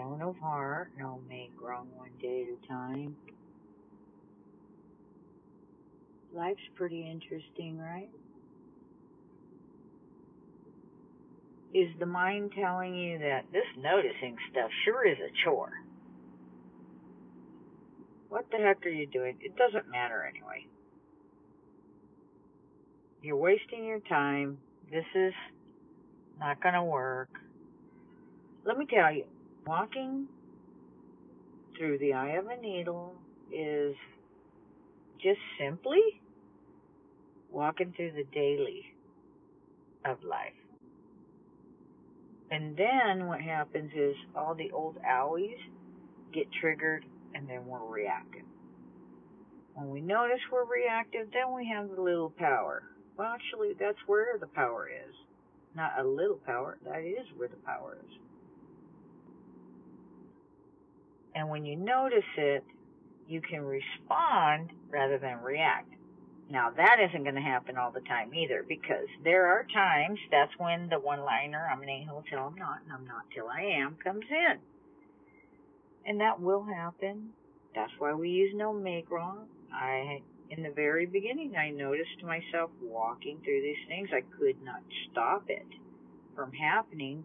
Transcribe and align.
Joan 0.00 0.22
of 0.22 0.36
Heart, 0.38 0.92
no 0.98 1.20
make 1.28 1.52
wrong 1.60 1.88
one 1.94 2.12
day 2.22 2.46
at 2.46 2.64
a 2.64 2.66
time. 2.66 3.16
Life's 6.34 6.60
pretty 6.74 7.02
interesting, 7.02 7.76
right? 7.78 8.08
Is 11.74 11.88
the 11.98 12.06
mind 12.06 12.52
telling 12.58 12.94
you 12.94 13.18
that 13.18 13.44
this 13.52 13.66
noticing 13.76 14.36
stuff 14.50 14.70
sure 14.86 15.06
is 15.06 15.18
a 15.18 15.30
chore? 15.44 15.72
What 18.30 18.46
the 18.50 18.56
heck 18.56 18.86
are 18.86 18.88
you 18.88 19.06
doing? 19.06 19.36
It 19.42 19.54
doesn't 19.56 19.90
matter 19.90 20.24
anyway. 20.24 20.66
You're 23.22 23.36
wasting 23.36 23.84
your 23.84 24.00
time. 24.00 24.56
This 24.90 25.04
is 25.14 25.34
not 26.38 26.62
going 26.62 26.74
to 26.74 26.84
work. 26.84 27.28
Let 28.64 28.78
me 28.78 28.86
tell 28.86 29.12
you, 29.12 29.24
walking 29.70 30.26
through 31.78 31.96
the 31.98 32.12
eye 32.12 32.30
of 32.30 32.46
a 32.48 32.60
needle 32.60 33.14
is 33.52 33.94
just 35.22 35.38
simply 35.60 36.02
walking 37.52 37.94
through 37.96 38.10
the 38.10 38.24
daily 38.34 38.82
of 40.04 40.18
life. 40.24 40.58
And 42.50 42.76
then 42.76 43.28
what 43.28 43.40
happens 43.40 43.92
is 43.94 44.16
all 44.34 44.56
the 44.56 44.72
old 44.72 44.96
owies 45.08 45.62
get 46.34 46.48
triggered 46.60 47.04
and 47.36 47.48
then 47.48 47.64
we're 47.64 47.86
reactive. 47.86 48.42
When 49.74 49.88
we 49.90 50.00
notice 50.00 50.40
we're 50.50 50.64
reactive, 50.64 51.28
then 51.32 51.54
we 51.54 51.72
have 51.72 51.88
the 51.94 52.02
little 52.02 52.30
power. 52.30 52.82
Well, 53.16 53.28
actually, 53.28 53.74
that's 53.78 54.02
where 54.08 54.36
the 54.36 54.48
power 54.48 54.88
is. 54.88 55.14
Not 55.76 55.92
a 56.00 56.02
little 56.02 56.40
power, 56.44 56.76
that 56.84 57.04
is 57.04 57.24
where 57.36 57.46
the 57.46 57.64
power 57.64 57.98
is. 58.04 58.29
And 61.40 61.48
when 61.48 61.64
you 61.64 61.74
notice 61.74 62.28
it, 62.36 62.62
you 63.26 63.40
can 63.40 63.62
respond 63.62 64.72
rather 64.90 65.16
than 65.16 65.40
react. 65.40 65.90
Now, 66.50 66.70
that 66.76 66.96
isn't 67.08 67.22
going 67.22 67.34
to 67.34 67.40
happen 67.40 67.78
all 67.78 67.90
the 67.90 68.02
time 68.02 68.34
either 68.34 68.62
because 68.68 69.06
there 69.24 69.46
are 69.46 69.64
times 69.72 70.18
that's 70.30 70.52
when 70.58 70.90
the 70.90 71.00
one 71.00 71.20
liner, 71.20 71.66
I'm 71.72 71.80
an 71.80 71.88
a 71.88 72.04
hole 72.04 72.22
till 72.28 72.40
I'm 72.40 72.56
not, 72.56 72.82
and 72.84 72.92
I'm 72.92 73.06
not 73.06 73.22
till 73.34 73.48
I 73.48 73.62
am, 73.80 73.96
comes 74.04 74.26
in. 74.28 74.58
And 76.04 76.20
that 76.20 76.42
will 76.42 76.62
happen. 76.62 77.30
That's 77.74 77.92
why 77.98 78.12
we 78.12 78.28
use 78.28 78.52
no 78.54 78.74
make 78.74 79.10
wrong. 79.10 79.46
I, 79.72 80.20
in 80.50 80.62
the 80.62 80.72
very 80.72 81.06
beginning, 81.06 81.56
I 81.56 81.70
noticed 81.70 82.22
myself 82.22 82.70
walking 82.82 83.38
through 83.42 83.62
these 83.62 83.88
things. 83.88 84.10
I 84.12 84.20
could 84.38 84.62
not 84.62 84.82
stop 85.10 85.44
it 85.48 85.68
from 86.36 86.52
happening. 86.52 87.24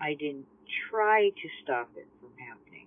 I 0.00 0.14
didn't 0.14 0.46
try 0.88 1.30
to 1.30 1.48
stop 1.64 1.90
it 1.96 2.06
from 2.20 2.30
happening. 2.38 2.86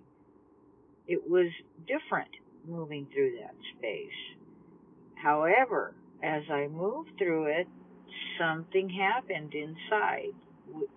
It 1.06 1.28
was 1.28 1.48
different 1.86 2.30
moving 2.66 3.06
through 3.12 3.36
that 3.40 3.54
space. 3.78 4.36
However, 5.16 5.94
as 6.22 6.42
I 6.50 6.68
moved 6.68 7.12
through 7.18 7.46
it, 7.46 7.68
something 8.38 8.88
happened 8.88 9.54
inside, 9.54 10.32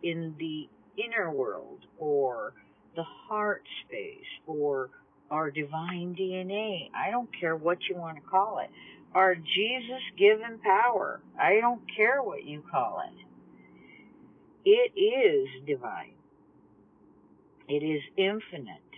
in 0.03 0.35
the 0.37 0.69
inner 1.03 1.31
world, 1.31 1.79
or 1.97 2.53
the 2.95 3.03
heart 3.03 3.63
space, 3.85 4.27
or 4.45 4.89
our 5.31 5.49
divine 5.49 6.15
DNA. 6.19 6.89
I 6.95 7.09
don't 7.11 7.29
care 7.39 7.55
what 7.55 7.79
you 7.89 7.95
want 7.95 8.17
to 8.17 8.23
call 8.23 8.59
it. 8.59 8.69
Our 9.15 9.35
Jesus 9.35 10.01
given 10.17 10.59
power. 10.59 11.21
I 11.39 11.59
don't 11.59 11.81
care 11.95 12.21
what 12.21 12.45
you 12.45 12.63
call 12.69 13.01
it. 13.07 13.25
It 14.65 14.99
is 14.99 15.49
divine. 15.65 16.13
It 17.67 17.83
is 17.83 18.01
infinite. 18.17 18.92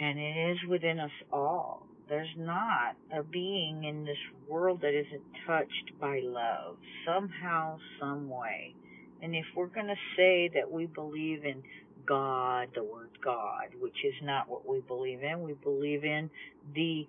And 0.00 0.18
it 0.18 0.52
is 0.52 0.58
within 0.68 1.00
us 1.00 1.10
all. 1.32 1.86
There's 2.08 2.34
not 2.36 2.96
a 3.14 3.22
being 3.22 3.84
in 3.84 4.04
this 4.04 4.16
world 4.48 4.80
that 4.80 4.98
isn't 4.98 5.22
touched 5.46 5.98
by 6.00 6.20
love 6.22 6.76
somehow, 7.06 7.78
some 8.00 8.30
way. 8.30 8.74
And 9.20 9.34
if 9.34 9.44
we're 9.56 9.66
going 9.66 9.88
to 9.88 9.96
say 10.16 10.50
that 10.54 10.70
we 10.70 10.86
believe 10.86 11.44
in 11.44 11.62
God, 12.06 12.68
the 12.74 12.84
word 12.84 13.10
God, 13.22 13.74
which 13.80 13.96
is 14.04 14.14
not 14.22 14.48
what 14.48 14.66
we 14.66 14.80
believe 14.80 15.22
in, 15.22 15.42
we 15.42 15.54
believe 15.54 16.04
in 16.04 16.30
the 16.74 17.06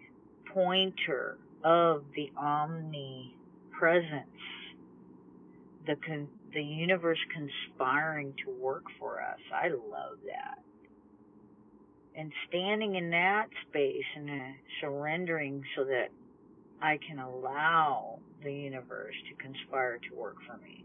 pointer 0.54 1.38
of 1.64 2.04
the 2.16 2.32
omnipresence, 2.38 4.26
the 5.86 5.96
con- 6.06 6.28
the 6.54 6.64
universe 6.64 7.20
conspiring 7.34 8.34
to 8.44 8.52
work 8.52 8.86
for 9.00 9.22
us. 9.22 9.40
I 9.54 9.68
love 9.68 10.18
that 10.26 10.58
and 12.20 12.34
standing 12.50 12.96
in 12.96 13.12
that 13.12 13.48
space 13.70 14.04
and 14.18 14.30
uh, 14.30 14.44
surrendering 14.82 15.64
so 15.78 15.86
that 15.86 16.10
I 16.82 17.00
can 17.08 17.20
allow 17.20 18.20
the 18.44 18.52
universe 18.52 19.16
to 19.30 19.44
conspire 19.44 20.00
to 20.10 20.16
work 20.16 20.36
for 20.46 20.58
me. 20.58 20.84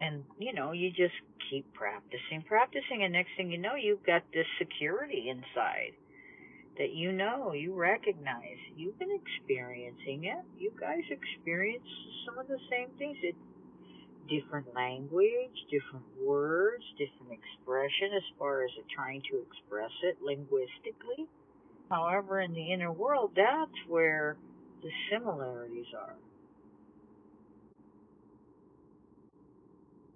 And, 0.00 0.24
you 0.38 0.52
know, 0.52 0.72
you 0.72 0.90
just 0.90 1.14
keep 1.50 1.64
practicing, 1.72 2.42
practicing, 2.46 3.02
and 3.02 3.14
next 3.14 3.30
thing 3.36 3.50
you 3.50 3.58
know, 3.58 3.74
you've 3.74 4.04
got 4.04 4.22
this 4.34 4.46
security 4.58 5.30
inside 5.30 5.92
that 6.76 6.92
you 6.92 7.12
know, 7.12 7.54
you 7.54 7.72
recognize. 7.72 8.60
You've 8.76 8.98
been 8.98 9.16
experiencing 9.16 10.24
it. 10.24 10.44
You 10.58 10.70
guys 10.78 11.00
experience 11.08 11.88
some 12.26 12.38
of 12.38 12.46
the 12.46 12.58
same 12.70 12.88
things. 12.98 13.16
It 13.22 13.34
different 14.28 14.74
language, 14.74 15.54
different 15.70 16.04
words, 16.22 16.84
different 16.98 17.32
expression 17.32 18.16
as 18.16 18.22
far 18.38 18.64
as 18.64 18.70
trying 18.94 19.22
to 19.30 19.42
express 19.48 19.90
it 20.04 20.18
linguistically. 20.22 21.26
However, 21.90 22.40
in 22.40 22.52
the 22.52 22.72
inner 22.72 22.92
world, 22.92 23.32
that's 23.36 23.88
where 23.88 24.36
the 24.82 24.90
similarities 25.10 25.86
are. 25.98 26.14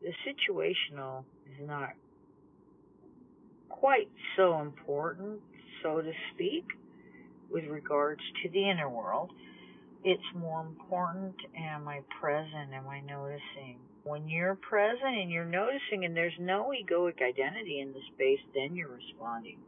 The 0.02 0.12
situational 0.26 1.24
is 1.46 1.66
not 1.66 1.90
quite 3.68 4.08
so 4.36 4.60
important, 4.60 5.40
so 5.82 6.00
to 6.00 6.12
speak, 6.34 6.64
with 7.50 7.64
regards 7.64 8.22
to 8.42 8.48
the 8.50 8.70
inner 8.70 8.88
world. 8.88 9.30
It's 10.04 10.22
more 10.34 10.62
important, 10.62 11.34
am 11.58 11.86
I 11.86 12.00
present? 12.20 12.72
Am 12.72 12.88
I 12.88 13.00
noticing? 13.00 13.78
When 14.10 14.28
you're 14.28 14.56
present 14.56 15.18
and 15.18 15.30
you're 15.30 15.44
noticing 15.44 16.04
and 16.04 16.16
there's 16.16 16.34
no 16.40 16.72
egoic 16.74 17.22
identity 17.22 17.78
in 17.78 17.92
the 17.92 18.00
space, 18.12 18.40
then 18.56 18.74
you're 18.74 18.88
responding. 18.90 19.58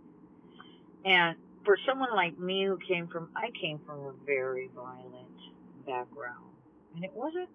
And 1.04 1.36
for 1.64 1.76
someone 1.86 2.12
like 2.16 2.36
me 2.40 2.64
who 2.64 2.76
came 2.88 3.06
from, 3.06 3.28
I 3.36 3.50
came 3.60 3.78
from 3.86 4.00
a 4.00 4.12
very 4.26 4.68
violent 4.74 5.38
background. 5.86 6.56
And 6.96 7.04
it 7.04 7.12
wasn't 7.14 7.50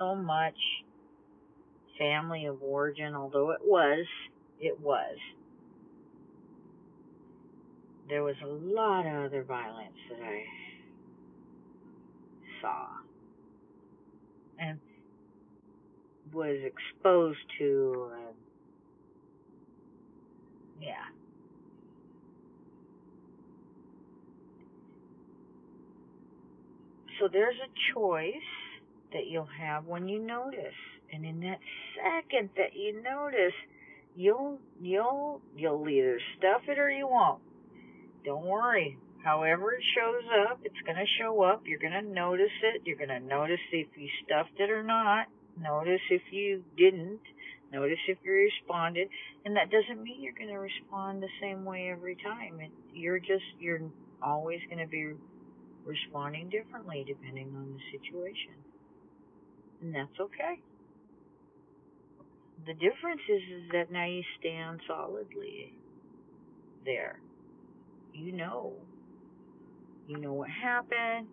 so 0.00 0.16
much 0.16 0.56
family 1.96 2.46
of 2.46 2.60
origin, 2.60 3.14
although 3.14 3.52
it 3.52 3.60
was, 3.62 4.04
it 4.58 4.80
was. 4.80 5.16
There 8.08 8.24
was 8.24 8.34
a 8.42 8.48
lot 8.48 9.06
of 9.06 9.26
other 9.26 9.44
violence 9.44 9.94
that 10.10 10.18
I 10.26 10.42
saw. 12.60 12.86
And 14.58 14.80
was 16.32 16.56
exposed 16.64 17.38
to, 17.58 18.10
uh, 18.12 18.32
yeah. 20.80 21.04
So 27.20 27.28
there's 27.32 27.56
a 27.56 27.94
choice 27.94 28.34
that 29.12 29.26
you'll 29.28 29.48
have 29.60 29.86
when 29.86 30.08
you 30.08 30.18
notice. 30.18 30.74
And 31.12 31.24
in 31.24 31.40
that 31.40 31.60
second 31.94 32.50
that 32.56 32.74
you 32.74 33.02
notice, 33.02 33.52
you'll 34.16 34.58
you'll 34.80 35.40
you'll 35.56 35.88
either 35.88 36.18
stuff 36.38 36.62
it 36.68 36.78
or 36.78 36.90
you 36.90 37.06
won't. 37.06 37.40
Don't 38.24 38.44
worry. 38.44 38.98
However 39.22 39.72
it 39.72 39.84
shows 39.94 40.24
up, 40.48 40.60
it's 40.64 40.80
going 40.84 40.96
to 40.96 41.06
show 41.20 41.42
up. 41.42 41.62
You're 41.64 41.78
going 41.78 41.92
to 41.92 42.02
notice 42.02 42.50
it. 42.62 42.82
You're 42.84 42.96
going 42.96 43.08
to 43.08 43.20
notice 43.20 43.60
if 43.70 43.86
you 43.96 44.08
stuffed 44.24 44.58
it 44.58 44.70
or 44.70 44.82
not. 44.82 45.26
Notice 45.60 46.00
if 46.10 46.22
you 46.30 46.64
didn't. 46.76 47.20
Notice 47.72 47.98
if 48.08 48.18
you 48.24 48.32
responded. 48.32 49.08
And 49.44 49.56
that 49.56 49.70
doesn't 49.70 50.02
mean 50.02 50.22
you're 50.22 50.34
going 50.34 50.48
to 50.48 50.58
respond 50.58 51.22
the 51.22 51.28
same 51.40 51.64
way 51.64 51.90
every 51.90 52.16
time. 52.16 52.60
It, 52.60 52.70
you're 52.94 53.18
just, 53.18 53.44
you're 53.58 53.80
always 54.22 54.60
going 54.68 54.84
to 54.84 54.90
be 54.90 55.12
responding 55.84 56.48
differently 56.50 57.04
depending 57.06 57.48
on 57.56 57.74
the 57.74 57.98
situation. 57.98 58.54
And 59.82 59.94
that's 59.94 60.18
okay. 60.20 60.60
The 62.66 62.74
difference 62.74 63.22
is, 63.28 63.42
is 63.42 63.70
that 63.72 63.90
now 63.90 64.06
you 64.06 64.22
stand 64.38 64.80
solidly 64.86 65.74
there. 66.84 67.18
You 68.14 68.32
know. 68.32 68.74
You 70.06 70.18
know 70.18 70.32
what 70.32 70.50
happened. 70.50 71.28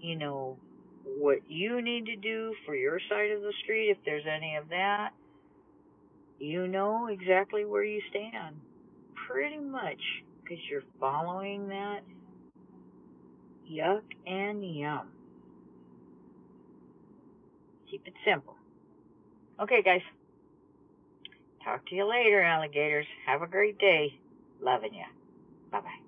You 0.00 0.16
know 0.16 0.58
what 1.04 1.38
you 1.48 1.82
need 1.82 2.06
to 2.06 2.16
do 2.16 2.54
for 2.66 2.74
your 2.76 3.00
side 3.08 3.30
of 3.32 3.42
the 3.42 3.52
street, 3.64 3.90
if 3.90 3.98
there's 4.04 4.24
any 4.26 4.56
of 4.56 4.68
that. 4.70 5.10
you 6.38 6.66
know 6.68 7.08
exactly 7.08 7.64
where 7.64 7.84
you 7.84 8.00
stand. 8.10 8.56
Pretty 9.28 9.58
much 9.58 10.00
because 10.42 10.58
you're 10.70 10.82
following 11.00 11.68
that 11.68 12.00
yuck 13.70 14.02
and 14.26 14.64
yum. 14.76 15.08
Keep 17.90 18.08
it 18.08 18.14
simple. 18.26 18.56
Okay, 19.60 19.82
guys. 19.82 20.02
Talk 21.64 21.86
to 21.88 21.94
you 21.94 22.08
later, 22.08 22.42
alligators. 22.42 23.06
Have 23.26 23.42
a 23.42 23.46
great 23.46 23.78
day. 23.78 24.18
Loving 24.60 24.94
you. 24.94 25.04
Bye 25.72 25.80
bye. 25.80 26.03